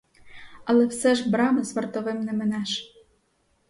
[0.65, 2.95] Але все ж брами з вартовим не минеш!